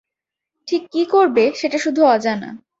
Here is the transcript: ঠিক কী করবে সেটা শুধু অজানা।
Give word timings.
ঠিক 0.67 0.83
কী 0.91 1.01
করবে 1.05 1.43
সেটা 1.55 1.77
শুধু 1.77 2.01
অজানা। 2.05 2.49